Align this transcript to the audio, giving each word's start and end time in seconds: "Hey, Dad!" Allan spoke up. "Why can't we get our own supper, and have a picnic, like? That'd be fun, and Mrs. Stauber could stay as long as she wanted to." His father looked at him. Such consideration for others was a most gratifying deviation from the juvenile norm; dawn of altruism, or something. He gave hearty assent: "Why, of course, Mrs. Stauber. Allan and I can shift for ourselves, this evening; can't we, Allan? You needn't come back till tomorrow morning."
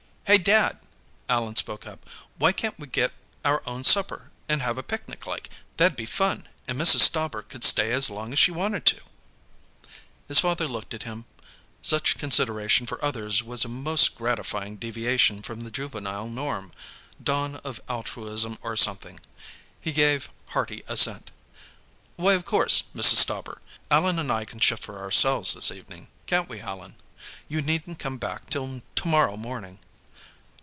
"Hey, 0.25 0.37
Dad!" 0.37 0.79
Allan 1.27 1.57
spoke 1.57 1.85
up. 1.85 2.07
"Why 2.37 2.53
can't 2.53 2.79
we 2.79 2.87
get 2.87 3.11
our 3.43 3.61
own 3.65 3.83
supper, 3.83 4.31
and 4.47 4.61
have 4.61 4.77
a 4.77 4.83
picnic, 4.83 5.27
like? 5.27 5.49
That'd 5.75 5.97
be 5.97 6.05
fun, 6.05 6.47
and 6.69 6.79
Mrs. 6.79 7.01
Stauber 7.01 7.41
could 7.41 7.65
stay 7.65 7.91
as 7.91 8.09
long 8.09 8.31
as 8.31 8.39
she 8.39 8.49
wanted 8.49 8.85
to." 8.85 9.01
His 10.29 10.39
father 10.39 10.69
looked 10.69 10.93
at 10.93 11.03
him. 11.03 11.25
Such 11.81 12.17
consideration 12.17 12.85
for 12.85 13.03
others 13.03 13.43
was 13.43 13.65
a 13.65 13.67
most 13.67 14.15
gratifying 14.15 14.77
deviation 14.77 15.41
from 15.41 15.59
the 15.61 15.71
juvenile 15.71 16.29
norm; 16.29 16.71
dawn 17.21 17.57
of 17.57 17.81
altruism, 17.89 18.57
or 18.61 18.77
something. 18.77 19.19
He 19.81 19.91
gave 19.91 20.29
hearty 20.55 20.81
assent: 20.87 21.29
"Why, 22.15 22.35
of 22.35 22.45
course, 22.45 22.83
Mrs. 22.95 23.15
Stauber. 23.17 23.57
Allan 23.89 24.17
and 24.17 24.31
I 24.31 24.45
can 24.45 24.61
shift 24.61 24.83
for 24.83 24.97
ourselves, 24.97 25.53
this 25.53 25.71
evening; 25.73 26.07
can't 26.25 26.47
we, 26.47 26.61
Allan? 26.61 26.95
You 27.49 27.61
needn't 27.61 27.99
come 27.99 28.17
back 28.17 28.49
till 28.49 28.81
tomorrow 28.95 29.35
morning." 29.35 29.79